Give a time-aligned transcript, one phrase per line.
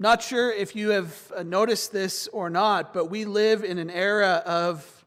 [0.00, 3.90] Not sure if you have uh, noticed this or not, but we live in an
[3.90, 5.04] era of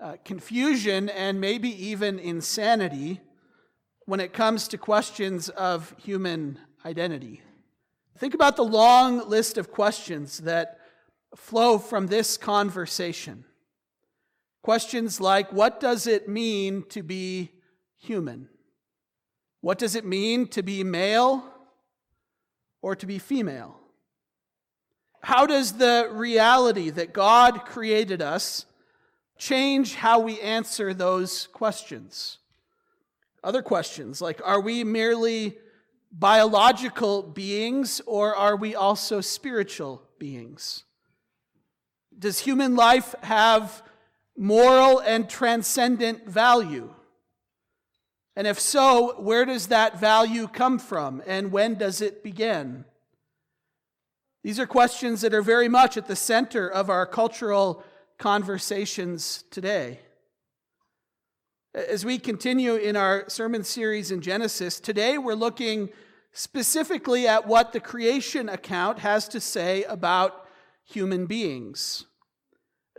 [0.00, 3.20] uh, confusion and maybe even insanity
[4.06, 7.42] when it comes to questions of human identity.
[8.16, 10.78] Think about the long list of questions that
[11.34, 13.44] flow from this conversation.
[14.62, 17.50] Questions like what does it mean to be
[17.98, 18.48] human?
[19.60, 21.44] What does it mean to be male
[22.80, 23.78] or to be female?
[25.22, 28.66] How does the reality that God created us
[29.38, 32.38] change how we answer those questions?
[33.42, 35.58] Other questions like Are we merely
[36.12, 40.84] biological beings or are we also spiritual beings?
[42.18, 43.82] Does human life have
[44.36, 46.94] moral and transcendent value?
[48.34, 52.84] And if so, where does that value come from and when does it begin?
[54.46, 57.82] These are questions that are very much at the center of our cultural
[58.16, 59.98] conversations today.
[61.74, 65.88] As we continue in our sermon series in Genesis, today we're looking
[66.30, 70.46] specifically at what the creation account has to say about
[70.84, 72.04] human beings.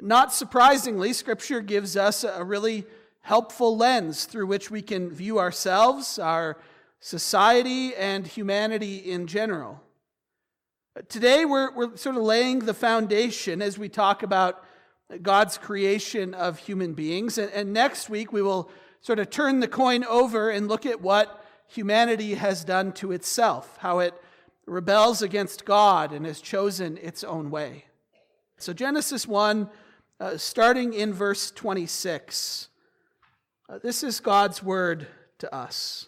[0.01, 2.85] Not surprisingly, Scripture gives us a really
[3.21, 6.57] helpful lens through which we can view ourselves, our
[6.99, 9.81] society, and humanity in general.
[11.09, 14.63] Today, we're, we're sort of laying the foundation as we talk about
[15.21, 17.37] God's creation of human beings.
[17.37, 20.99] And, and next week, we will sort of turn the coin over and look at
[20.99, 24.15] what humanity has done to itself, how it
[24.65, 27.85] rebels against God and has chosen its own way.
[28.57, 29.69] So, Genesis 1,
[30.19, 32.69] uh, starting in verse 26,
[33.69, 35.05] uh, this is God's word
[35.37, 36.07] to us.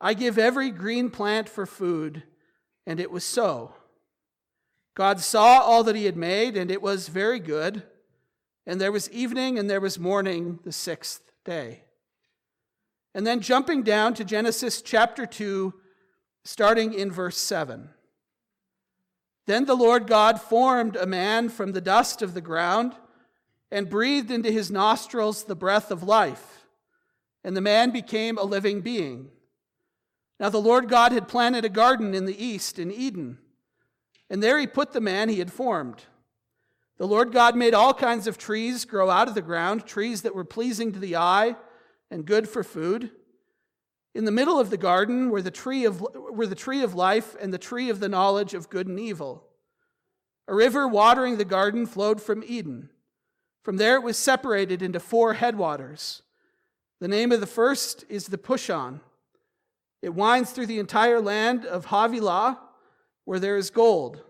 [0.00, 2.22] I give every green plant for food.
[2.86, 3.74] And it was so.
[4.94, 7.82] God saw all that he had made, and it was very good.
[8.66, 11.84] And there was evening and there was morning the sixth day.
[13.14, 15.74] And then jumping down to Genesis chapter 2,
[16.44, 17.90] starting in verse 7.
[19.46, 22.94] Then the Lord God formed a man from the dust of the ground
[23.70, 26.66] and breathed into his nostrils the breath of life,
[27.42, 29.30] and the man became a living being.
[30.40, 33.38] Now the Lord God had planted a garden in the east, in Eden,
[34.30, 36.04] and there he put the man he had formed.
[36.96, 40.34] The Lord God made all kinds of trees grow out of the ground, trees that
[40.34, 41.56] were pleasing to the eye
[42.10, 43.10] and good for food.
[44.14, 47.36] In the middle of the garden were the tree of, were the tree of life
[47.38, 49.44] and the tree of the knowledge of good and evil.
[50.48, 52.90] A river watering the garden flowed from Eden.
[53.62, 56.22] From there it was separated into four headwaters.
[56.98, 59.00] The name of the first is the Pishon.
[60.02, 62.58] It winds through the entire land of Havilah,
[63.24, 64.22] where there is gold.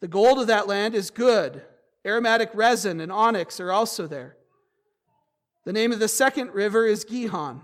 [0.00, 1.62] The gold of that land is good.
[2.06, 4.36] Aromatic resin and onyx are also there.
[5.64, 7.62] The name of the second river is Gihon.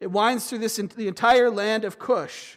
[0.00, 2.56] It winds through this, the entire land of Cush.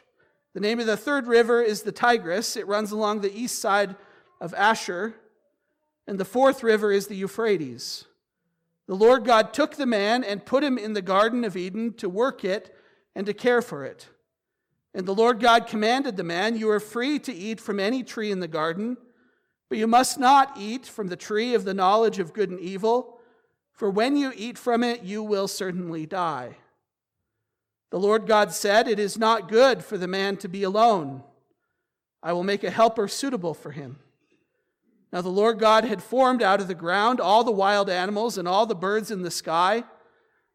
[0.53, 2.55] The name of the third river is the Tigris.
[2.55, 3.95] It runs along the east side
[4.39, 5.15] of Ashur.
[6.07, 8.05] And the fourth river is the Euphrates.
[8.87, 12.09] The Lord God took the man and put him in the Garden of Eden to
[12.09, 12.75] work it
[13.15, 14.07] and to care for it.
[14.93, 18.31] And the Lord God commanded the man, You are free to eat from any tree
[18.31, 18.97] in the garden,
[19.69, 23.19] but you must not eat from the tree of the knowledge of good and evil,
[23.71, 26.57] for when you eat from it, you will certainly die.
[27.89, 31.23] The Lord God said, It is not good for the man to be alone.
[32.21, 33.97] I will make a helper suitable for him.
[35.11, 38.47] Now the Lord God had formed out of the ground all the wild animals and
[38.47, 39.83] all the birds in the sky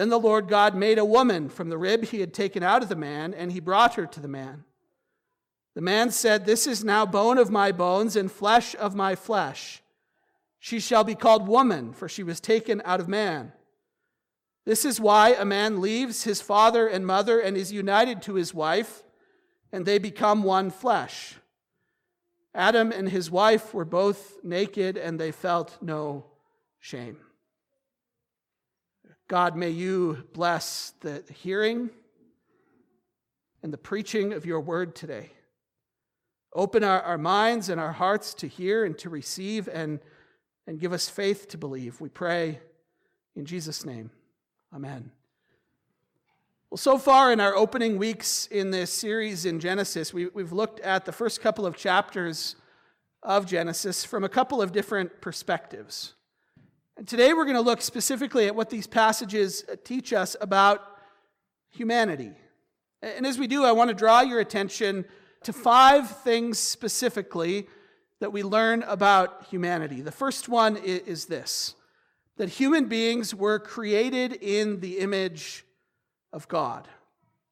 [0.00, 2.88] Then the Lord God made a woman from the rib he had taken out of
[2.88, 4.64] the man, and he brought her to the man.
[5.74, 9.82] The man said, This is now bone of my bones and flesh of my flesh.
[10.58, 13.52] She shall be called woman, for she was taken out of man.
[14.64, 18.54] This is why a man leaves his father and mother and is united to his
[18.54, 19.02] wife,
[19.70, 21.34] and they become one flesh.
[22.54, 26.24] Adam and his wife were both naked, and they felt no
[26.78, 27.18] shame.
[29.30, 31.90] God, may you bless the hearing
[33.62, 35.30] and the preaching of your word today.
[36.52, 40.00] Open our, our minds and our hearts to hear and to receive and
[40.66, 42.00] and give us faith to believe.
[42.00, 42.58] We pray
[43.36, 44.10] in Jesus' name.
[44.74, 45.12] Amen.
[46.68, 50.80] Well, so far in our opening weeks in this series in Genesis, we, have looked
[50.80, 52.56] at the first couple of chapters
[53.22, 56.14] of Genesis from a couple of different perspectives.
[57.00, 60.82] And today we're going to look specifically at what these passages uh, teach us about
[61.70, 62.32] humanity.
[63.00, 65.06] And as we do, I want to draw your attention
[65.44, 67.68] to five things specifically
[68.18, 70.02] that we learn about humanity.
[70.02, 71.74] The first one is this
[72.36, 75.64] that human beings were created in the image
[76.34, 76.86] of God.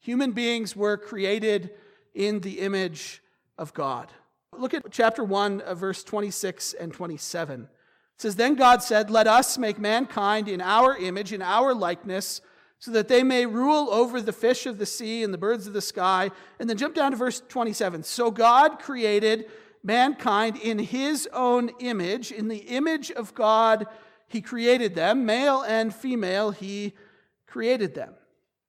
[0.00, 1.70] Human beings were created
[2.14, 3.22] in the image
[3.56, 4.12] of God.
[4.54, 7.68] Look at chapter 1, uh, verse 26 and 27.
[8.18, 12.40] It says, Then God said, Let us make mankind in our image, in our likeness,
[12.80, 15.72] so that they may rule over the fish of the sea and the birds of
[15.72, 16.32] the sky.
[16.58, 18.02] And then jump down to verse 27.
[18.02, 19.46] So God created
[19.84, 22.32] mankind in his own image.
[22.32, 23.86] In the image of God,
[24.26, 25.24] he created them.
[25.24, 26.94] Male and female, he
[27.46, 28.14] created them.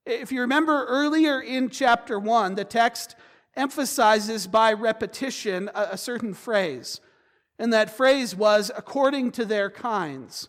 [0.05, 3.15] If you remember earlier in chapter 1, the text
[3.55, 7.01] emphasizes by repetition a, a certain phrase.
[7.59, 10.47] And that phrase was according to their kinds.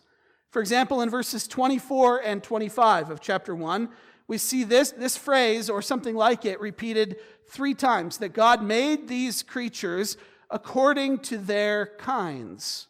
[0.49, 3.89] For example, in verses 24 and 25 of chapter 1,
[4.27, 7.17] we see this, this phrase or something like it repeated
[7.49, 10.15] three times that God made these creatures
[10.49, 12.87] according to their kinds.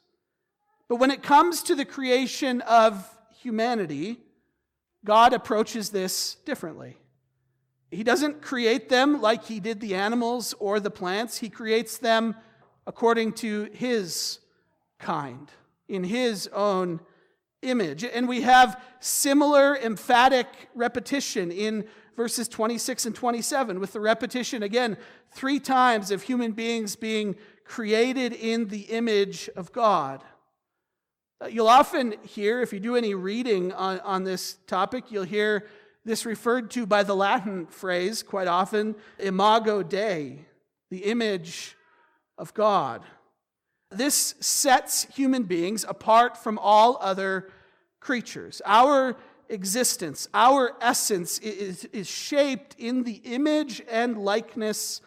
[0.88, 3.10] But when it comes to the creation of
[3.42, 4.20] humanity,
[5.04, 6.98] God approaches this differently.
[7.90, 11.38] He doesn't create them like he did the animals or the plants.
[11.38, 12.36] He creates them
[12.88, 14.40] according to his
[15.00, 15.50] kind,
[15.88, 17.00] in his own
[17.62, 18.04] image.
[18.04, 21.86] And we have similar emphatic repetition in
[22.16, 24.98] verses 26 and 27, with the repetition again
[25.32, 27.36] three times of human beings being
[27.66, 30.24] created in the image of God.
[31.42, 35.68] Uh, you'll often hear, if you do any reading on, on this topic, you'll hear
[36.04, 40.46] this referred to by the Latin phrase quite often, imago Dei,
[40.90, 41.76] the image
[42.42, 43.04] of God.
[43.92, 47.50] This sets human beings apart from all other
[48.00, 48.64] creatures.
[48.66, 49.16] Our
[49.48, 55.02] existence, our essence is, is shaped in the image and likeness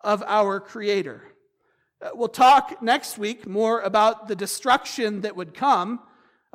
[0.00, 1.22] of our Creator.
[2.00, 6.00] Uh, we'll talk next week more about the destruction that would come,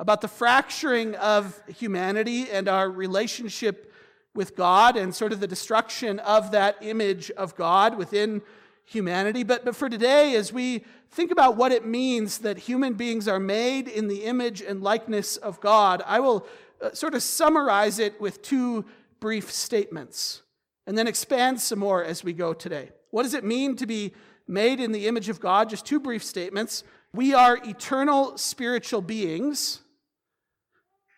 [0.00, 3.92] about the fracturing of humanity and our relationship
[4.34, 8.42] with God, and sort of the destruction of that image of God within
[8.86, 9.42] humanity.
[9.42, 13.38] But, but for today, as we think about what it means that human beings are
[13.38, 16.46] made in the image and likeness of God, I will
[16.80, 18.86] uh, sort of summarize it with two
[19.20, 20.42] brief statements
[20.86, 22.90] and then expand some more as we go today.
[23.10, 24.14] What does it mean to be
[24.48, 25.70] made in the image of God.
[25.70, 26.84] Just two brief statements.
[27.12, 29.80] We are eternal spiritual beings.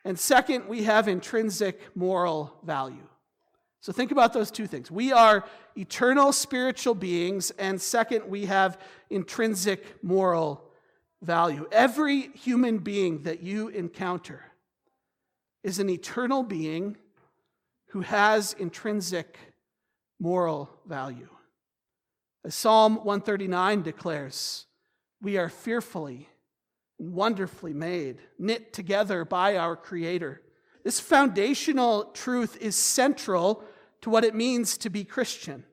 [0.05, 3.07] And second, we have intrinsic moral value.
[3.81, 4.91] So think about those two things.
[4.91, 5.45] We are
[5.77, 10.65] eternal spiritual beings, and second, we have intrinsic moral
[11.23, 11.69] value.
[11.71, 14.45] Every human being that you encounter
[15.63, 16.97] is an eternal being
[17.89, 19.39] who has intrinsic
[20.21, 21.29] moral value.
[22.45, 24.67] As Psalm 139 declares,
[25.21, 26.29] we are fearfully
[26.99, 30.41] and wonderfully made, knit together by our Creator.
[30.85, 33.65] This foundational truth is central
[34.01, 35.65] to what it means to be Christian.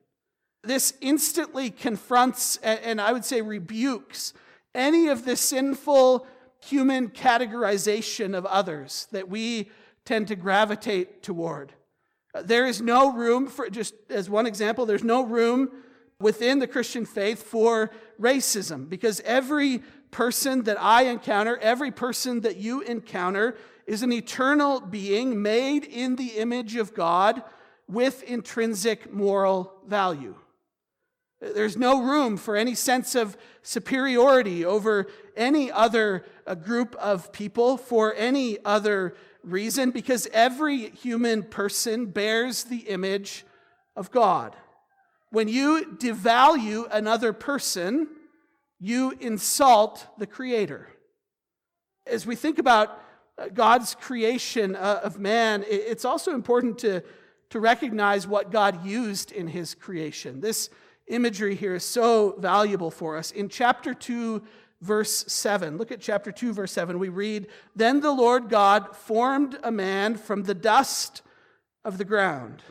[0.62, 4.34] This instantly confronts and I would say rebukes
[4.74, 6.26] any of the sinful
[6.60, 9.70] human categorization of others that we
[10.04, 11.72] tend to gravitate toward.
[12.42, 15.70] There is no room for, just as one example, there's no room
[16.20, 22.56] within the Christian faith for racism because every person that I encounter, every person that
[22.56, 23.56] you encounter,
[23.86, 27.42] is an eternal being made in the image of God
[27.88, 30.34] with intrinsic moral value.
[31.40, 37.76] There's no room for any sense of superiority over any other uh, group of people
[37.76, 39.14] for any other
[39.44, 43.44] reason because every human person bears the image
[43.94, 44.56] of God.
[45.30, 48.08] When you devalue another person,
[48.80, 50.88] you insult the Creator.
[52.06, 52.98] As we think about
[53.52, 57.02] God's creation uh, of man, it's also important to,
[57.50, 60.40] to recognize what God used in his creation.
[60.40, 60.70] This
[61.06, 63.30] imagery here is so valuable for us.
[63.30, 64.42] In chapter 2,
[64.80, 69.58] verse 7, look at chapter 2, verse 7, we read Then the Lord God formed
[69.62, 71.22] a man from the dust
[71.84, 72.62] of the ground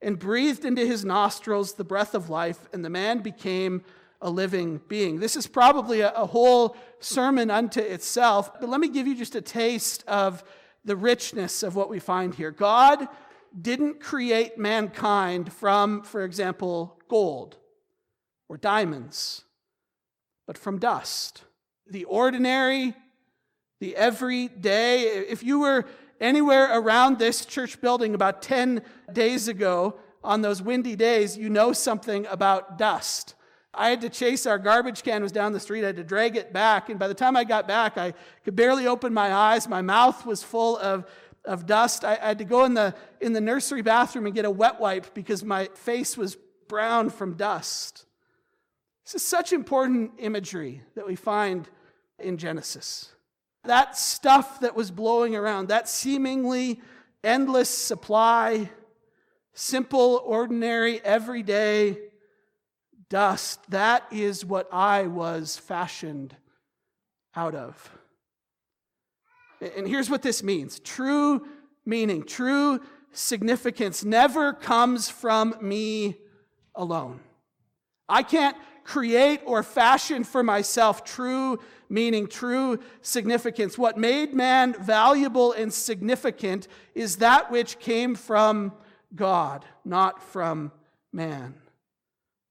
[0.00, 3.84] and breathed into his nostrils the breath of life, and the man became
[4.22, 5.18] a living being.
[5.18, 9.34] This is probably a, a, whole sermon unto itself, but let me give you just
[9.34, 10.42] a taste of
[10.84, 12.50] the richness of what we find here.
[12.50, 13.08] God
[13.60, 17.58] didn't create mankind from, for example, gold
[18.48, 19.44] or diamonds,
[20.46, 21.42] but from dust.
[21.86, 22.94] The ordinary,
[23.80, 25.02] the everyday.
[25.02, 25.84] If you were
[26.20, 31.72] anywhere around this church building about 10 days ago on those windy days, you know
[31.72, 33.34] something about dust.
[33.74, 35.82] I had to chase our garbage can was down the street.
[35.82, 36.90] I had to drag it back.
[36.90, 38.12] And by the time I got back, I
[38.44, 39.66] could barely open my eyes.
[39.68, 41.06] My mouth was full of
[41.44, 42.04] of dust.
[42.04, 44.80] I, I had to go in the, in the nursery bathroom and get a wet
[44.80, 46.36] wipe because my face was
[46.68, 48.06] brown from dust.
[49.04, 51.68] This is such important imagery that we find
[52.18, 53.12] in Genesis.
[53.64, 56.80] That stuff that was blowing around, that seemingly
[57.22, 58.70] endless supply,
[59.52, 61.98] simple, ordinary, everyday
[63.12, 66.34] dust, that is what I was fashioned
[67.36, 67.92] out of.
[69.76, 71.46] And here's what this means true
[71.84, 72.80] meaning, true
[73.12, 76.16] significance never comes from me
[76.74, 77.20] alone.
[78.08, 81.58] I can't create or fashion for myself true
[81.90, 83.76] meaning, true significance.
[83.76, 88.72] What made man valuable and significant is that which came from
[89.14, 90.72] God, not from
[91.12, 91.61] man.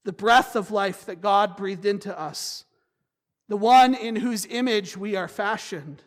[0.04, 2.66] The breath of life that God breathed into us,
[3.48, 6.02] the one in whose image we are fashioned.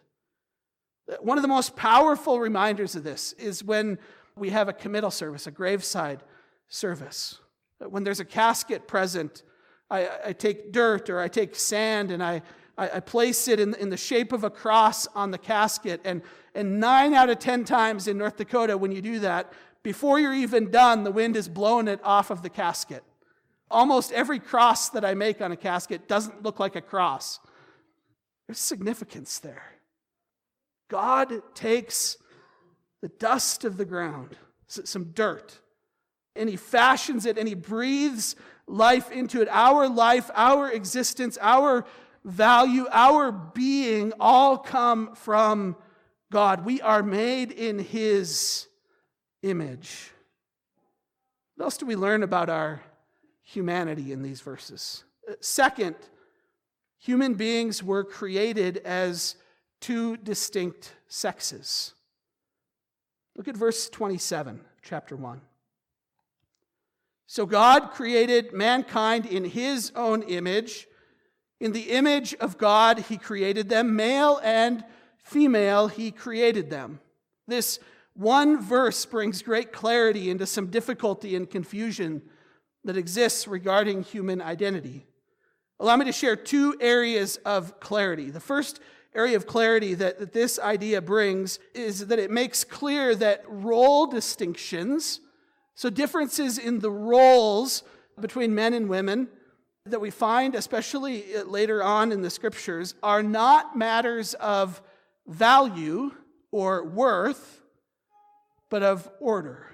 [1.21, 3.99] One of the most powerful reminders of this is when
[4.37, 6.23] we have a committal service, a graveside
[6.69, 7.39] service.
[7.79, 9.43] When there's a casket present,
[9.91, 12.43] I, I take dirt or I take sand and I,
[12.79, 16.01] I, I place it in, in the shape of a cross on the casket.
[16.05, 16.23] And,
[16.55, 20.35] and nine out of 10 times in North Dakota, when you do that, before you're
[20.35, 23.05] even done, the wind is blowing it off of the casket.
[23.71, 27.41] Almost every cross that I make on a casket doesn't look like a cross.
[28.47, 29.65] There's significance there.
[30.89, 32.17] God takes
[33.01, 35.61] the dust of the ground, some dirt,
[36.37, 39.49] and He fashions it and He breathes life into it.
[39.51, 41.85] Our life, our existence, our
[42.25, 45.77] value, our being all come from
[46.31, 46.65] God.
[46.65, 48.69] We are made in His
[49.43, 50.11] image.
[51.57, 52.83] What else do we learn about our
[53.45, 55.05] humanity in these verses?
[55.29, 55.95] Uh, second,
[56.99, 59.37] human beings were created as
[59.81, 61.95] two distinct sexes.
[63.37, 65.41] Look at verse 27, chapter 1.
[67.27, 70.87] So God created mankind in his own image.
[71.61, 73.97] In the image of God, he created them.
[73.97, 74.85] Male and
[75.23, 77.01] female, he created them.
[77.49, 77.79] This
[78.15, 82.23] one verse brings great clarity into some difficulty and confusion
[82.85, 85.07] that exists regarding human identity.
[85.81, 88.31] Allow me to share two areas of clarity.
[88.31, 88.81] The first
[89.15, 94.07] area of clarity that, that this idea brings is that it makes clear that role
[94.07, 95.21] distinctions,
[95.75, 97.83] so differences in the roles
[98.21, 99.29] between men and women
[99.87, 104.81] that we find, especially later on in the scriptures, are not matters of
[105.27, 106.11] value
[106.51, 107.61] or worth,
[108.71, 109.74] but of order.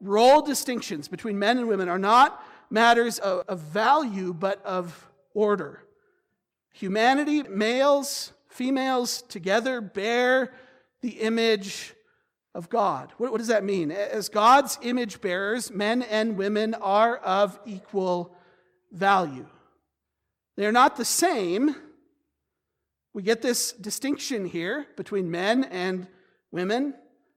[0.00, 5.82] Role distinctions between men and women are not matters of, of value, but of order.
[6.72, 10.52] Humanity, males, females together bear
[11.00, 11.94] the image
[12.54, 13.12] of God.
[13.18, 13.90] What, what, does that mean?
[13.90, 18.34] As God's image bearers, men and women are of equal
[18.90, 19.46] value.
[20.56, 21.76] They're not the same.
[23.12, 26.06] We get this distinction here between men and
[26.50, 26.94] women.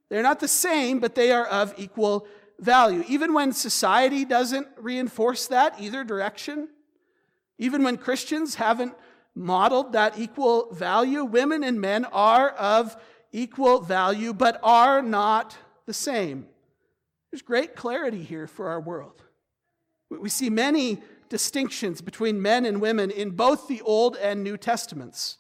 [0.10, 2.28] They're not the same, but they are of equal
[2.60, 3.04] value.
[3.08, 6.70] Even when society doesn't reinforce that either direction,
[7.58, 8.94] even when Christians haven't
[9.36, 11.24] modeled that equal value.
[11.24, 12.98] Women and men are of
[13.32, 16.48] equal value, but are not the same.
[17.32, 19.24] There's great clarity here for our world.
[20.10, 25.38] We see many distinctions between men and women in both the Old and New Testaments.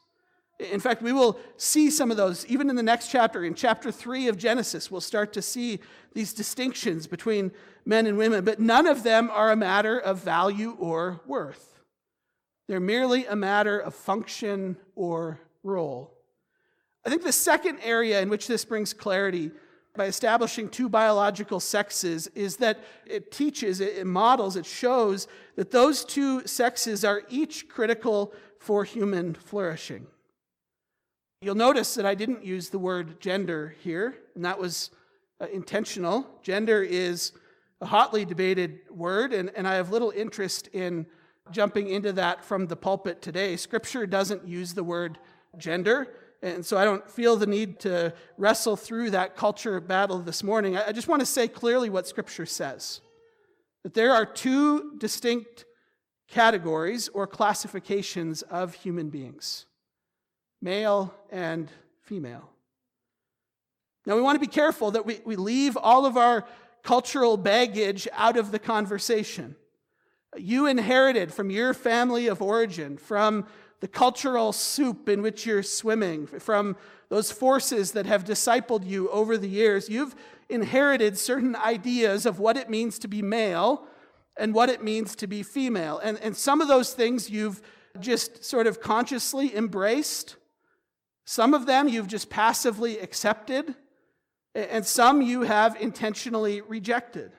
[0.59, 3.45] In fact, we will see some of those even in the next chapter.
[3.45, 5.79] In chapter 3 of Genesis, we'll start to see
[6.13, 7.51] these distinctions between
[7.85, 11.79] men and women, but none of them are a matter of value or worth.
[12.67, 16.13] They're merely a matter of function or role.
[17.05, 19.51] I think the second area in which this brings clarity
[19.95, 26.03] by establishing two biological sexes is that it teaches, it models, it shows that those
[26.05, 30.05] two sexes are each critical for human flourishing.
[31.41, 34.89] You'll notice that I didn't use the word gender here, and that was
[35.39, 36.27] uh, intentional.
[36.43, 37.31] Gender is
[37.79, 41.05] a hotly debated word, and, and I have little interest in
[41.49, 43.55] jumping into that from the pulpit today.
[43.55, 45.17] Scripture doesn't use the word
[45.57, 46.09] gender.
[46.43, 50.75] And so I don't feel the need to wrestle through that culture battle this morning.
[50.75, 52.99] I just want to say clearly what Scripture says
[53.83, 55.63] that there are two distinct
[56.27, 59.65] categories or classifications of human beings
[60.61, 61.69] male and
[62.03, 62.49] female.
[64.05, 66.45] Now, we want to be careful that we, we leave all of our
[66.83, 69.55] cultural baggage out of the conversation.
[70.37, 73.45] You inherited from your family of origin, from
[73.79, 76.75] the cultural soup in which you're swimming, from
[77.09, 79.89] those forces that have discipled you over the years.
[79.89, 80.15] You've
[80.49, 83.85] inherited certain ideas of what it means to be male
[84.37, 85.99] and what it means to be female.
[85.99, 87.61] And, and some of those things you've
[87.99, 90.35] just sort of consciously embraced,
[91.29, 93.75] some of them you've just passively accepted,
[94.55, 97.31] and some you have intentionally rejected.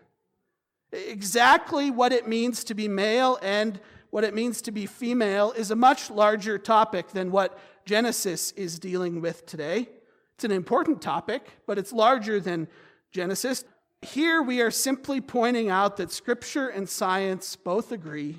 [0.93, 3.81] Exactly what it means to be male and
[4.11, 8.79] what it means to be female is a much larger topic than what Genesis is
[8.79, 9.89] dealing with today.
[10.37, 12.69] It's an important topic, but it's larger than
[13.11, 13.65] Genesis.
[14.03, 18.39] Here we are simply pointing out that Scripture and science both agree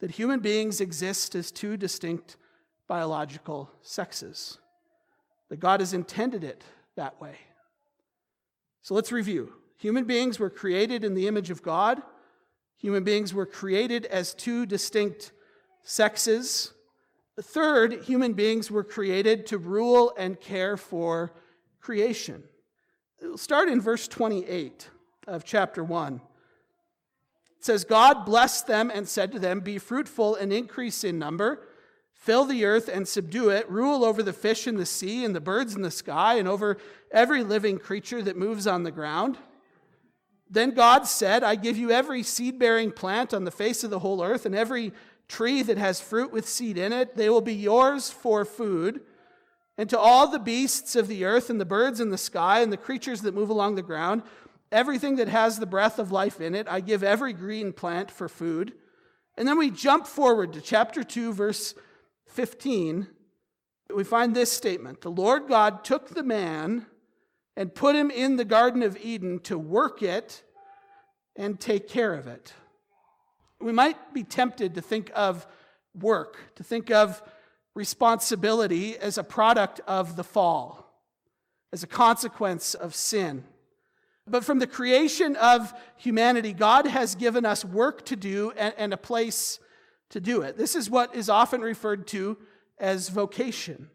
[0.00, 2.36] that human beings exist as two distinct
[2.88, 4.58] biological sexes,
[5.48, 6.64] that God has intended it
[6.96, 7.36] that way.
[8.82, 9.52] So let's review.
[9.76, 12.02] Human beings were created in the image of God.
[12.78, 15.32] Human beings were created as two distinct
[15.82, 16.72] sexes.
[17.40, 21.32] Third, human beings were created to rule and care for
[21.80, 22.44] creation.
[23.20, 24.88] We'll start in verse 28
[25.26, 26.20] of chapter 1.
[27.58, 31.68] It says, God blessed them and said to them, Be fruitful and increase in number,
[32.22, 35.40] fill the earth and subdue it, rule over the fish in the sea and the
[35.40, 36.78] birds in the sky, and over
[37.10, 39.36] every living creature that moves on the ground.
[40.48, 43.98] Then God said, I give you every seed bearing plant on the face of the
[43.98, 44.92] whole earth, and every
[45.26, 47.16] tree that has fruit with seed in it.
[47.16, 49.00] They will be yours for food.
[49.76, 52.72] And to all the beasts of the earth, and the birds in the sky, and
[52.72, 54.22] the creatures that move along the ground,
[54.70, 58.28] everything that has the breath of life in it, I give every green plant for
[58.28, 58.74] food.
[59.36, 61.74] And then we jump forward to chapter 2, verse
[62.32, 63.06] 15.
[63.94, 66.86] We find this statement The Lord God took the man
[67.56, 70.42] and put him in the Garden of Eden to work it
[71.36, 72.52] and take care of it.
[73.60, 75.46] We might be tempted to think of
[75.94, 77.22] work, to think of
[77.74, 80.90] responsibility as a product of the fall,
[81.72, 83.44] as a consequence of sin.
[84.26, 88.96] But from the creation of humanity, God has given us work to do and, a
[88.96, 89.58] place
[90.12, 90.56] to do it.
[90.56, 92.38] This is what is often referred to
[92.78, 93.90] as vocation.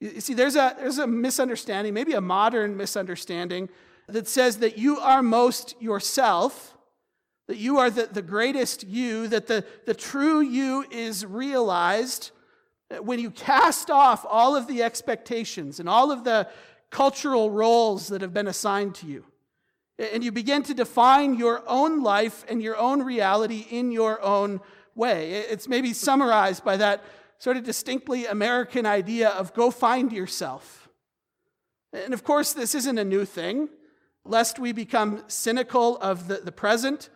[0.00, 3.68] You see, there's a, there's a misunderstanding, maybe a modern misunderstanding,
[4.08, 6.76] that says that you are most yourself,
[7.48, 12.30] that you are the, the greatest you, that the, the true you is realized
[13.00, 16.48] when you cast off all of the expectations and all of the
[16.90, 19.24] cultural roles that have been assigned to you.
[19.98, 24.60] And you begin to define your own life and your own reality in your own
[24.96, 25.32] way.
[25.32, 27.04] It's maybe summarized by that
[27.38, 30.88] sort of distinctly American idea of go find yourself.
[31.92, 33.68] And of course, this isn't a new thing,
[34.24, 37.10] lest we become cynical of the, the present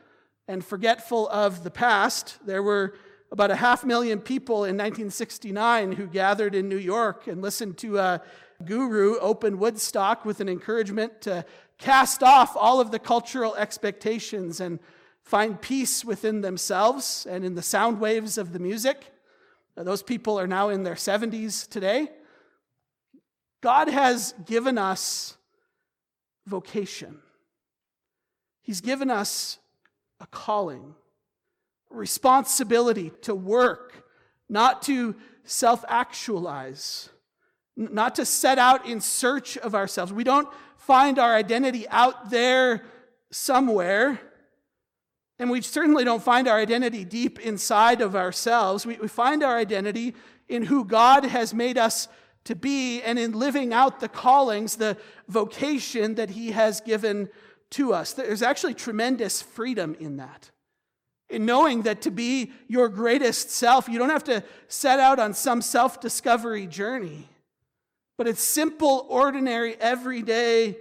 [0.47, 2.39] and forgetful of the past.
[2.45, 2.95] There were
[3.33, 7.99] about a half million people in 1969 who gathered in New York and listened to
[7.99, 8.23] a
[8.65, 11.45] guru open Woodstock with an encouragement to
[11.79, 14.81] cast off all of the cultural expectations and
[15.31, 19.05] find peace within themselves and in the sound waves of the music.
[19.77, 22.11] Those people are now in their 70s today.
[23.61, 25.37] God has given us
[26.47, 27.19] vocation.
[28.61, 29.59] He's given us
[30.19, 30.97] a calling,
[31.91, 34.05] responsibility to work
[34.49, 35.15] not to
[35.45, 37.09] self actualize,
[37.77, 40.13] not to set out in search of ourselves.
[40.13, 42.85] We don't find our identity out there
[43.31, 44.21] somewhere.
[45.41, 48.85] And we certainly don't find our identity deep inside of ourselves.
[48.85, 50.15] We, we find our identity
[50.51, 52.09] in who God has made us
[52.45, 54.99] to be and in living out the callings, the
[55.29, 57.31] vocation that He has given
[57.71, 58.13] to us.
[58.13, 60.51] There's actually tremendous freedom in that.
[61.31, 65.33] In knowing that to be your greatest self, you don't have to set out on
[65.33, 67.31] some self discovery journey,
[68.19, 70.77] but it's simple, ordinary, everyday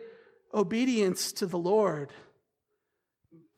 [0.54, 2.12] obedience to the Lord.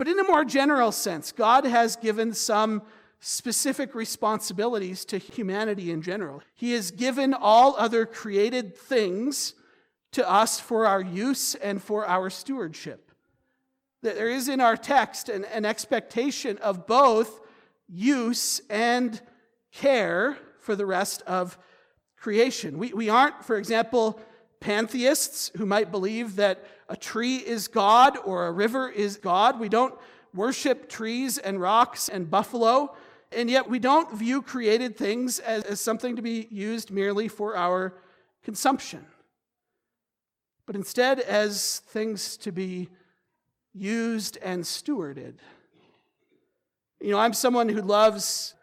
[0.01, 2.81] But in a more general sense, God has given some
[3.19, 6.41] specific responsibilities to humanity in general.
[6.55, 9.53] He has given all other created things
[10.13, 13.11] to us for our use and for our stewardship.
[14.01, 17.39] There is in our text an, an expectation of both
[17.87, 19.21] use and
[19.71, 21.59] care for the rest of
[22.17, 22.79] creation.
[22.79, 24.19] We, we aren't, for example,
[24.61, 29.59] pantheists who might believe that a tree is God or a river is God.
[29.59, 29.93] We don't
[30.33, 32.95] worship trees and rocks and buffalo.
[33.33, 37.55] And yet, we don't view created things as, as something to be used merely for
[37.55, 37.93] our
[38.43, 39.05] consumption,
[40.65, 42.89] but instead as things to be
[43.73, 45.35] used and stewarded.
[46.99, 48.53] You know, I'm someone who loves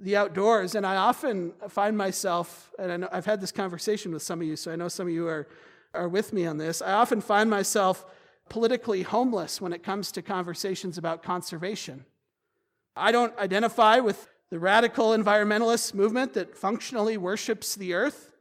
[0.00, 4.40] the outdoors, and I often find myself, and I have had this conversation with some
[4.40, 5.46] of you, so I know some of you are,
[5.92, 6.80] are with me on this.
[6.80, 8.06] I often find myself
[8.48, 12.06] politically homeless when it comes to conversations about conservation.
[12.96, 18.32] I don't identify with the radical environmentalist movement that functionally worships the earth,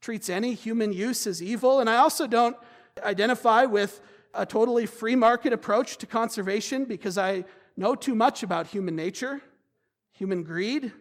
[0.00, 2.56] treats any human use as evil, and I also don't
[3.02, 4.00] identify with
[4.34, 7.44] a totally free market approach to conservation because I
[7.76, 9.40] know too much about human nature,
[10.16, 10.92] human greed,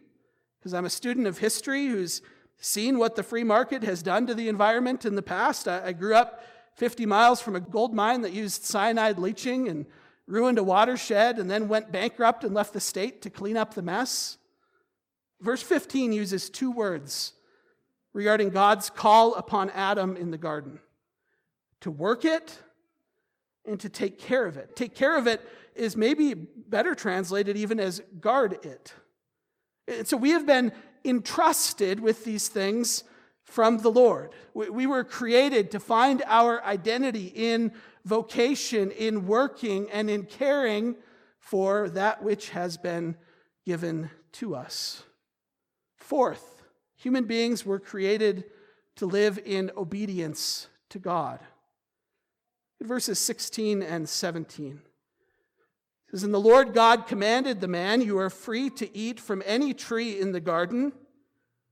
[0.60, 2.22] because I'm a student of history who's
[2.58, 5.68] seen what the free market has done to the environment in the past.
[5.68, 6.44] I, grew up
[6.76, 9.86] 50 miles from a gold mine that used cyanide leaching and
[10.28, 13.82] ruined a watershed, and then went bankrupt and left the state to clean up the
[13.82, 14.38] mess.
[15.40, 17.34] Verse 15 uses two words
[18.14, 20.80] regarding God's call upon Adam in the garden
[21.82, 22.58] to work it
[23.66, 24.76] and to take care of it.
[24.76, 25.42] Take care of it
[25.76, 28.94] is maybe better translated even as guard it.
[29.88, 30.72] And so we have been
[31.04, 33.04] entrusted with these things
[33.44, 34.32] from the Lord.
[34.54, 37.72] We were created to find our identity in
[38.04, 40.96] vocation in working and in caring
[41.40, 43.16] for that which has been
[43.66, 45.04] given to us.
[45.96, 46.64] Fourth,
[46.96, 48.46] human beings were created
[48.96, 51.40] to live in obedience to God.
[52.82, 54.82] Verses 16 and 17
[56.16, 59.74] says, And the Lord God commanded the man, You are free to eat from any
[59.74, 60.94] tree in the garden,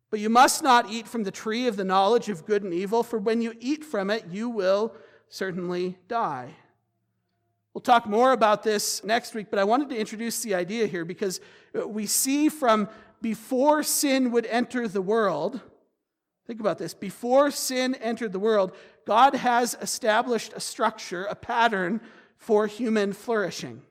[0.10, 3.04] but you must not eat from the tree of the knowledge of good and evil,
[3.04, 4.94] for when you eat from it, you will
[5.30, 6.56] certainly die.
[7.74, 11.06] We'll talk more about this next week, but I wanted to introduce the idea here
[11.06, 11.40] because
[11.74, 12.90] we see from
[13.22, 15.62] before sin would enter the world,
[16.46, 18.74] think about this, before sin entered the world,
[19.08, 22.02] God has established a structure, a pattern
[22.38, 23.82] for human flourishing.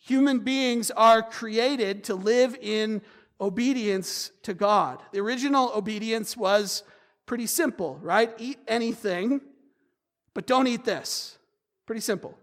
[0.00, 3.02] Human beings are created to live in
[3.40, 5.02] obedience to God.
[5.12, 6.82] The original obedience was
[7.26, 8.32] pretty simple, right?
[8.38, 9.40] Eat anything
[10.34, 11.36] but don't eat this.
[11.84, 12.38] Pretty simple.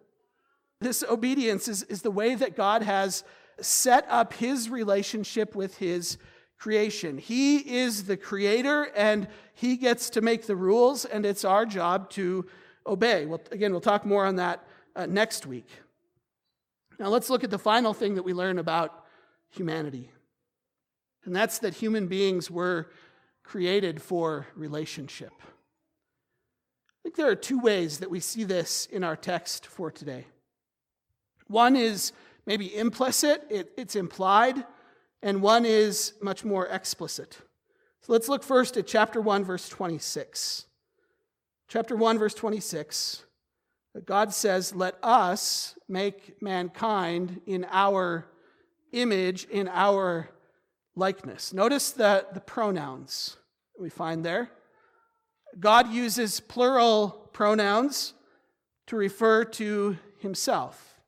[0.82, 3.24] This obedience is, is the way that God has
[3.62, 6.18] set up his relationship with his
[6.58, 7.18] creation.
[7.18, 12.10] He is the creator and he gets to make the rules, and it's our job
[12.12, 12.46] to
[12.86, 13.26] obey.
[13.26, 15.70] Well, again, we'll talk more on that uh, next week.
[17.00, 19.06] Now, let's look at the final thing that we learn about
[19.50, 20.12] humanity,
[21.26, 22.92] and that's that human beings were
[23.44, 25.32] created for relationship
[27.06, 30.26] I think there are two ways that we see this in our text for today.
[31.46, 32.14] One is
[32.48, 34.66] maybe implicit, it, it's implied,
[35.22, 37.38] and one is much more explicit.
[38.02, 40.66] So let's look first at chapter 1, verse 26.
[41.68, 43.25] Chapter 1, verse 26.
[44.04, 48.26] God says, Let us make mankind in our
[48.92, 50.30] image, in our
[50.96, 51.54] likeness.
[51.54, 53.38] Notice the, the pronouns
[53.80, 54.50] we find there.
[55.60, 58.14] God uses plural pronouns
[58.88, 61.00] to refer to himself.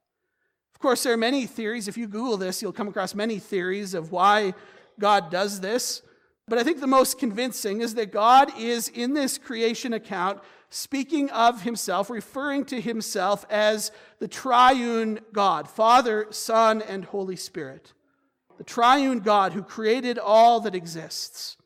[0.73, 1.87] Of course, there are many theories.
[1.87, 4.53] If you Google this, you'll come across many theories of why
[4.99, 6.01] God does this.
[6.47, 11.29] But I think the most convincing is that God is in this creation account speaking
[11.31, 17.93] of himself, referring to himself as the triune God Father, Son, and Holy Spirit.
[18.57, 21.57] the triune God who created all that exists.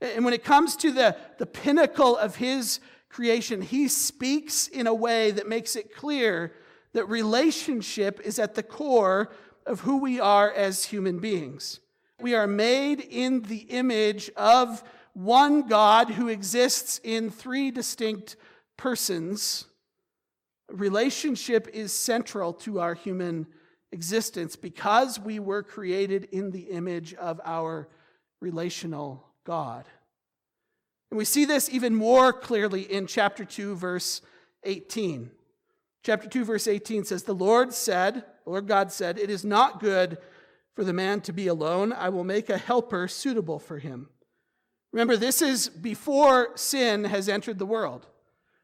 [0.00, 4.94] And when it comes to the, the pinnacle of his creation, he speaks in a
[4.94, 6.52] way that makes it clear
[6.92, 9.32] that relationship is at the core
[9.66, 11.80] of who we are as human beings.
[12.20, 18.36] We are made in the image of one God who exists in three distinct
[18.76, 19.64] persons.
[20.70, 23.46] Relationship is central to our human
[23.92, 27.88] existence because we were created in the image of our
[28.40, 29.86] relational God.
[31.10, 34.20] And we see this even more clearly in chapter 2, verse
[34.64, 35.30] 18.
[36.02, 40.18] Chapter 2, verse 18 says, The Lord said, Lord God said, It is not good
[40.74, 41.92] for the man to be alone.
[41.92, 44.08] I will make a helper suitable for him.
[44.94, 48.06] Remember, this is before sin has entered the world.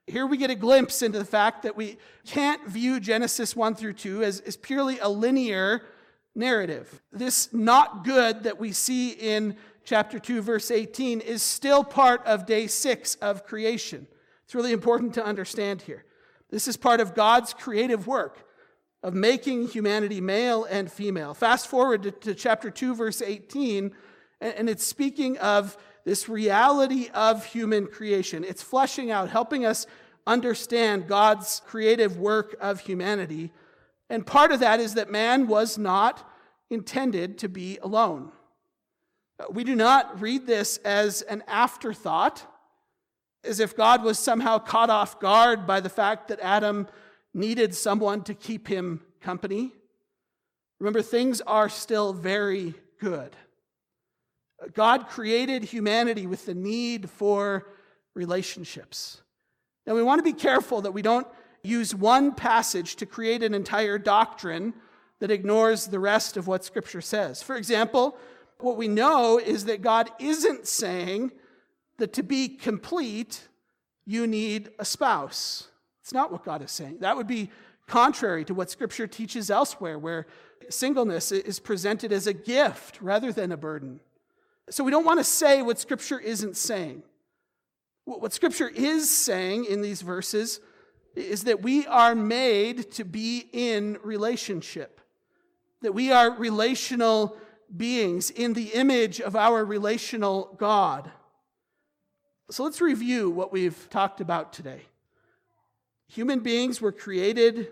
[0.06, 3.94] Here we get a glimpse into the fact that we can't view Genesis 1 through
[3.94, 5.82] 2 as, as purely a linear
[6.36, 7.02] narrative.
[7.10, 12.46] This not good that we see in chapter 2, verse 18, is still part of
[12.46, 14.06] day six of creation.
[14.44, 16.04] It's really important to understand here.
[16.48, 18.46] This is part of God's creative work
[19.02, 21.34] of making humanity male and female.
[21.34, 23.90] Fast forward to, to chapter 2, verse 18,
[24.40, 28.44] and, and it's speaking of this reality of human creation.
[28.44, 29.86] It's fleshing out, helping us
[30.26, 33.52] understand God's creative work of humanity.
[34.08, 36.28] And part of that is that man was not
[36.68, 38.32] intended to be alone.
[39.38, 42.46] Uh, we do not read this as an afterthought,
[43.44, 46.86] as if God was somehow caught off guard by the fact that Adam
[47.32, 49.72] needed someone to keep him company.
[50.78, 53.36] Remember, things are still very good.
[54.74, 57.66] God created humanity with the need for
[58.14, 59.22] relationships.
[59.86, 61.26] Now, we want to be careful that we don't
[61.62, 64.74] use one passage to create an entire doctrine
[65.20, 67.42] that ignores the rest of what Scripture says.
[67.42, 68.16] For example,
[68.58, 71.32] what we know is that God isn't saying
[71.98, 73.48] that to be complete,
[74.06, 75.68] you need a spouse.
[76.02, 76.98] It's not what God is saying.
[77.00, 77.50] That would be
[77.86, 80.26] contrary to what Scripture teaches elsewhere, where
[80.68, 84.00] singleness is presented as a gift rather than a burden.
[84.70, 87.02] So we don't want to say what Scripture isn't saying.
[88.04, 90.60] What Scripture is saying in these verses
[91.14, 95.00] is that we are made to be in relationship,
[95.82, 97.36] that we are relational
[97.76, 101.10] beings in the image of our relational God.
[102.50, 104.82] So let's review what we've talked about today.
[106.08, 107.68] Human beings were created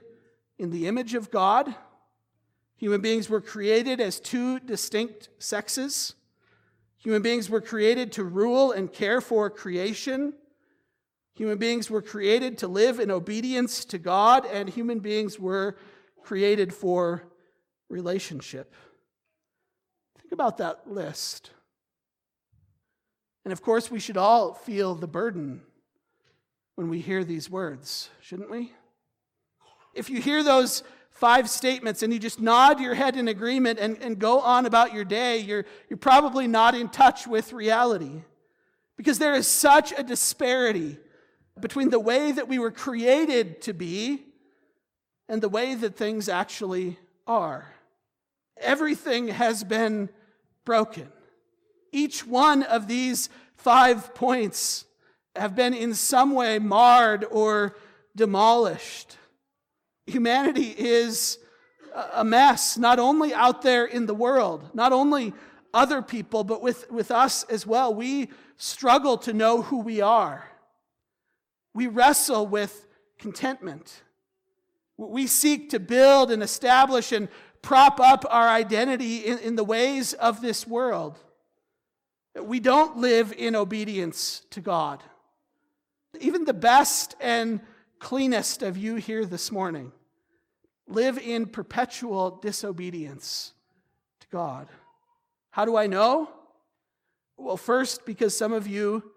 [0.59, 1.75] in the image of God.
[2.77, 6.15] Human beings were created as two distinct sexes.
[6.99, 10.35] Human beings were created to rule and care for creation.
[11.35, 15.77] Human beings were created to live in obedience to God, and human beings were
[16.23, 17.23] created for
[17.89, 18.75] relationship.
[20.21, 21.53] Think about that list.
[23.45, 25.63] And of course, we should all feel the burden
[26.75, 28.73] when we hear these words, shouldn't we?
[29.95, 30.83] If you hear those
[31.19, 34.95] five statements and you just nod your head in agreement and, and go on about
[34.95, 38.23] your day, you're, you're probably not in touch with reality.
[38.97, 40.97] Because there is such a disparity
[41.59, 44.23] between the way that we were created to be
[45.29, 47.67] and the way that things actually are.
[48.57, 50.09] Everything has been
[50.65, 51.09] broken.
[51.91, 54.85] Each one of these five points
[55.35, 57.77] have been in some way marred or
[58.15, 59.17] demolished.
[60.09, 61.39] Humanity is
[62.15, 65.35] a mess, not only out there in the world, not only
[65.75, 67.95] other people, but with, with us as well.
[67.95, 70.49] We struggle to know who we are.
[71.75, 72.87] We wrestle with
[73.19, 74.03] contentment.
[74.97, 77.29] We seek to build and establish and
[77.63, 81.19] prop up our identity in, in the ways of this world.
[82.41, 85.03] We don't live in obedience to God.
[86.21, 87.61] Even the best and
[87.99, 89.93] cleanest of you here this morning
[90.89, 93.53] live in perpetual disobedience
[94.21, 94.69] to God.
[95.51, 96.31] How do I know?
[97.37, 99.13] Well, first, because some of you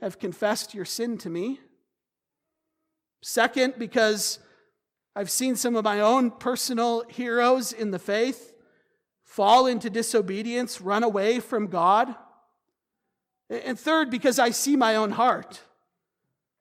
[0.00, 1.60] have confessed your sin to me.
[3.22, 4.38] Second, because
[5.14, 8.52] I've seen some of my own personal heroes in the faith
[9.24, 12.14] fall into disobedience, run away from God.
[13.50, 15.60] And third, because I see my own heart.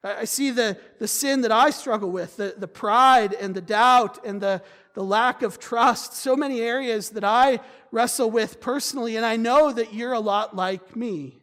[0.06, 4.24] I see the, the sin that I struggle with, the, the pride and the doubt
[4.24, 4.62] and the,
[4.94, 7.60] the lack of trust, so many areas that I
[7.92, 11.40] wrestle with personally, and I know that you're a lot like me.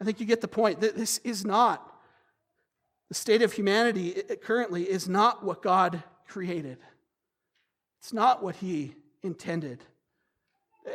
[0.00, 1.92] I think you get the point that this is not
[3.08, 6.78] the state of humanity currently is not what God created,
[8.00, 9.82] it's not what He intended.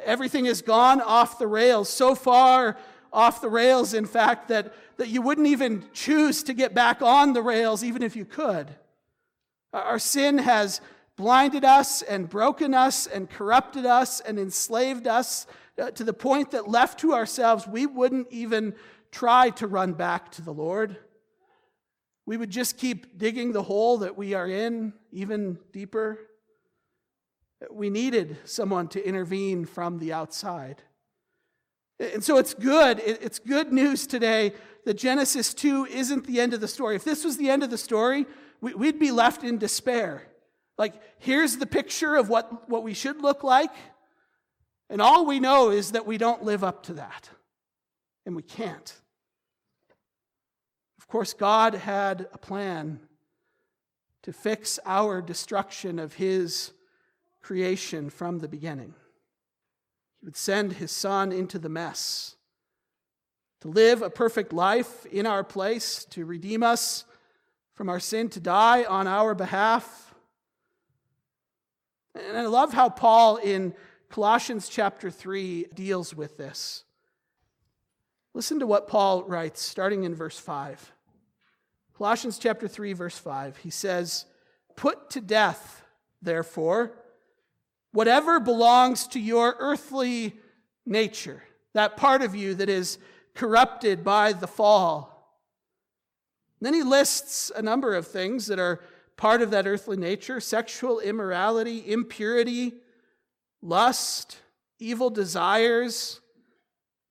[0.06, 2.78] Everything has gone off the rails, so far
[3.14, 7.34] off the rails, in fact, that, that you wouldn't even choose to get back on
[7.34, 8.74] the rails, even if you could.
[9.74, 10.82] Our sin has
[11.16, 15.46] blinded us and broken us and corrupted us and enslaved us
[15.78, 18.76] uh, to the point that left to ourselves, we wouldn't even
[19.12, 20.98] try to run back to the Lord.
[22.26, 26.20] We would just keep digging the hole that we are in even deeper.
[27.70, 30.82] We needed someone to intervene from the outside.
[32.02, 33.00] And so it's good.
[33.06, 34.54] It's good news today
[34.86, 36.96] that Genesis 2 isn't the end of the story.
[36.96, 38.26] If this was the end of the story,
[38.60, 40.28] we'd be left in despair.
[40.80, 43.70] Like, here's the picture of what, what we should look like.
[44.90, 47.30] And all we know is that we don't live up to that.
[48.26, 49.00] And we can't.
[50.98, 53.00] Of course, God had a plan
[54.24, 56.72] to fix our destruction of His
[57.44, 58.96] creation from the beginning.
[60.22, 62.36] He would send His Son into the mess
[63.62, 67.06] to live a perfect life in our place, to redeem us
[67.74, 70.14] from our sin, to die on our behalf.
[72.16, 73.74] And I love how Paul in
[74.10, 76.84] Colossians chapter 3 deals with this.
[78.34, 80.92] Listen to what Paul writes, starting in verse 5.
[81.98, 83.58] Colossians chapter 3, verse 5.
[83.58, 84.26] He says,
[84.76, 85.84] Put to death,
[86.22, 86.94] therefore,
[87.92, 90.36] whatever belongs to your earthly
[90.86, 92.98] nature, that part of you that is
[93.34, 95.12] corrupted by the fall.
[96.60, 98.82] Then he lists a number of things that are
[99.18, 102.74] part of that earthly nature sexual immorality, impurity,
[103.62, 104.38] lust,
[104.80, 106.20] evil desires,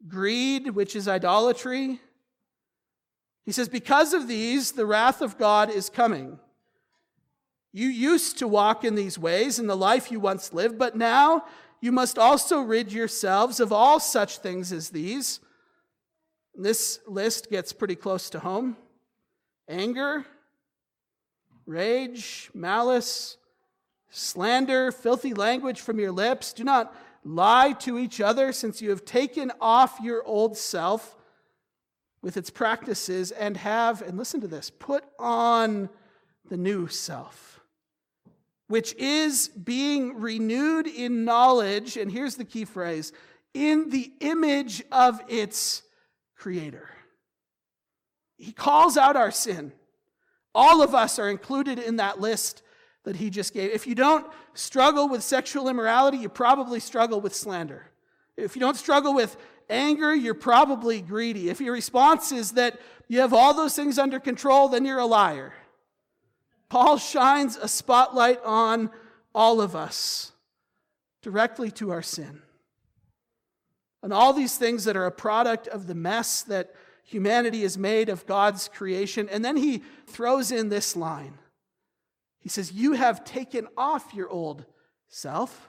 [0.08, 2.00] greed, which is idolatry.
[3.44, 6.38] He says, Because of these, the wrath of God is coming.
[7.72, 11.44] You used to walk in these ways in the life you once lived, but now
[11.80, 15.40] you must also rid yourselves of all such things as these.
[16.54, 18.76] This list gets pretty close to home
[19.68, 20.26] anger,
[21.64, 23.36] rage, malice,
[24.10, 26.52] slander, filthy language from your lips.
[26.52, 31.16] Do not lie to each other, since you have taken off your old self
[32.22, 35.88] with its practices and have, and listen to this, put on
[36.48, 37.49] the new self,
[38.70, 43.12] which is being renewed in knowledge, and here's the key phrase
[43.52, 45.82] in the image of its
[46.36, 46.88] creator.
[48.38, 49.72] He calls out our sin.
[50.54, 52.62] All of us are included in that list
[53.02, 53.72] that he just gave.
[53.72, 57.90] If you don't struggle with sexual immorality, you probably struggle with slander.
[58.36, 59.36] If you don't struggle with
[59.68, 61.48] anger, you're probably greedy.
[61.48, 62.78] If your response is that
[63.08, 65.54] you have all those things under control, then you're a liar.
[66.70, 68.90] Paul shines a spotlight on
[69.34, 70.32] all of us
[71.22, 72.40] directly to our sin.
[74.02, 78.08] And all these things that are a product of the mess that humanity has made
[78.08, 79.28] of God's creation.
[79.28, 81.36] And then he throws in this line
[82.40, 84.64] he says, You have taken off your old
[85.08, 85.68] self,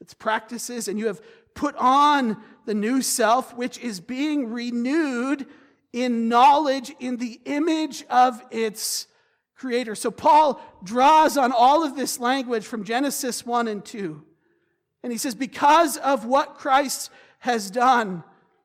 [0.00, 1.20] its practices, and you have
[1.54, 5.46] put on the new self, which is being renewed
[5.92, 9.06] in knowledge in the image of its
[9.56, 9.94] creator.
[9.94, 14.22] So Paul draws on all of this language from Genesis 1 and 2.
[15.02, 18.24] And he says, Because of what Christ has done,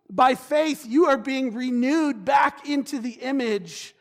[0.09, 3.93] by faith, you are being renewed back into the image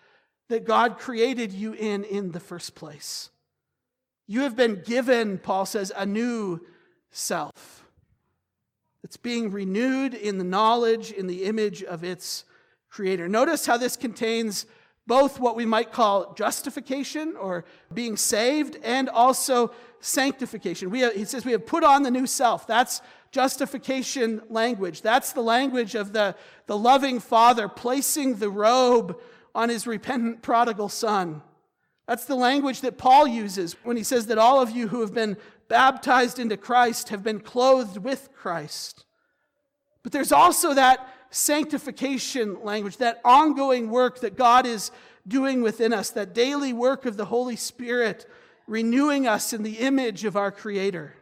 [0.48, 3.30] that God created you in in the first place.
[4.26, 6.60] You have been given, Paul says, a new
[7.10, 7.84] self
[9.02, 12.44] that's being renewed in the knowledge, in the image of its
[12.90, 13.28] creator.
[13.28, 14.66] Notice how this contains
[15.08, 20.90] both what we might call justification or being saved and also sanctification.
[20.90, 22.66] We he says we have put on the new self.
[22.66, 23.00] That's
[23.32, 25.02] justification language.
[25.02, 29.18] That's the language of the, the loving father placing the robe
[29.54, 31.42] on his repentant prodigal son.
[32.06, 35.12] That's the language that Paul uses when he says that all of you who have
[35.12, 35.36] been
[35.68, 39.04] baptized into Christ have been clothed with Christ.
[40.02, 44.90] But there's also that sanctification language, that ongoing work that God is
[45.28, 48.26] doing within us, that daily work of the Holy Spirit
[48.66, 51.14] renewing us in the image of our Creator.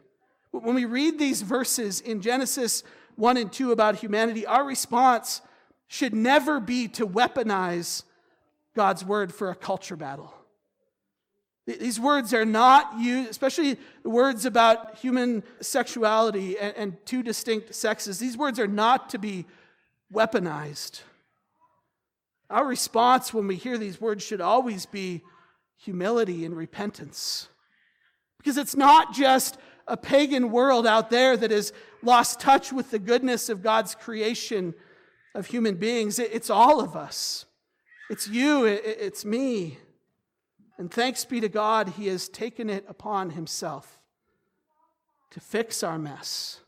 [0.50, 2.82] When we read these verses in Genesis
[3.16, 5.42] 1 and 2 about humanity, our response
[5.88, 8.02] should never be to weaponize
[8.74, 10.34] God's word for a culture battle.
[11.66, 17.74] These words are not used, especially the words about human sexuality and, and, two distinct
[17.74, 19.46] sexes, these words are not to be
[20.12, 21.00] weaponized.
[22.48, 25.22] Our response when we hear these words should always be
[25.76, 27.48] humility and repentance.
[28.38, 31.72] Because it's not just a pagan world out there that has
[32.02, 34.74] lost touch with the goodness of God's creation
[35.34, 36.18] of human beings.
[36.18, 37.46] It's all of us.
[38.08, 39.78] It's you, it's me.
[40.78, 44.00] And thanks be to God, He has taken it upon Himself
[45.30, 46.60] to fix our mess,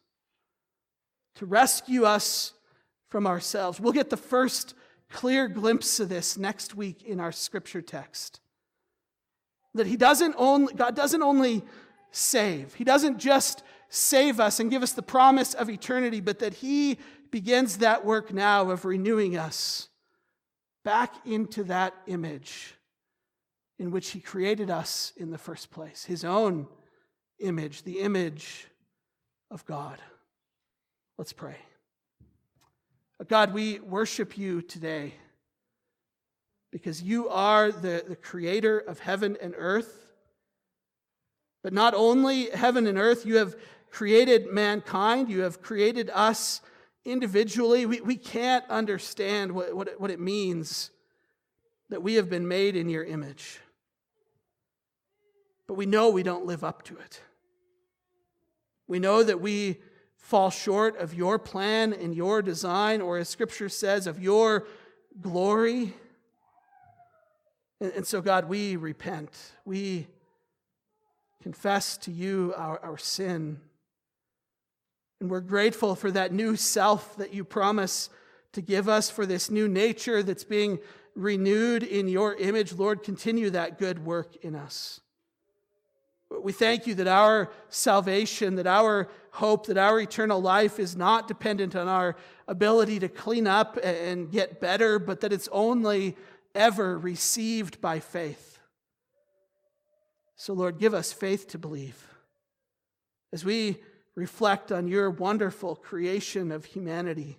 [1.37, 2.53] to rescue us
[3.09, 3.81] from ourselves.
[3.81, 4.75] We'll get the first
[5.11, 8.41] clear glimpse of this next week in our scripture text.
[9.75, 11.63] That He doesn't only, God doesn't only
[12.11, 16.55] save, He doesn't just save us and give us the promise of eternity, but that
[16.55, 16.99] He
[17.31, 19.89] begins that work now of renewing us
[20.85, 22.75] back into that image
[23.79, 26.67] in which He created us in the first place, His own
[27.39, 28.67] image, the image
[29.51, 29.99] of God.
[31.17, 31.57] Let's pray.
[33.27, 35.15] God, we worship you today
[36.71, 40.07] because you are the, the creator of heaven and earth.
[41.65, 43.57] But not only heaven and earth, you have
[43.91, 46.61] created mankind, you have created us
[47.05, 47.87] individually.
[47.87, 50.91] We, we can't understand what, what, it, what it means
[51.89, 53.59] that we have been made in your image.
[55.67, 57.21] But we know we don't live up to it.
[58.87, 59.81] We know that we
[60.19, 64.67] fall short of your plan and your design, or as Scripture says, of your
[65.21, 65.95] glory.
[67.81, 69.31] And, and so, God, we repent.
[69.65, 70.07] We
[71.43, 73.61] confess to you our, our sin.
[75.21, 78.11] And we're grateful for that new self that you promise
[78.53, 80.79] to give us, for this new nature that's being
[81.15, 82.73] renewed in your image.
[82.73, 85.01] Lord, continue that good work in us.
[86.31, 91.27] We thank you that our salvation, that our hope, that our eternal life is not
[91.27, 92.17] dependent on our
[92.47, 96.17] ability to clean up and get better, but that it's only
[96.55, 98.59] ever received by faith.
[100.37, 102.07] So, Lord, give us faith to believe.
[103.33, 103.79] As we
[104.15, 107.39] reflect on your wonderful creation of humanity,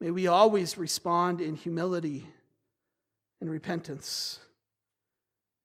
[0.00, 2.26] may we always respond in humility
[3.40, 4.40] and repentance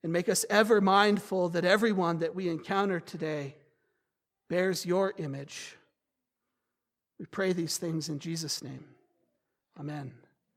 [0.03, 3.55] and make us ever mindful that everyone that we encounter today
[4.49, 5.75] bears your image.
[7.19, 8.85] We pray these things in Jesus' name.
[9.79, 10.13] Amen.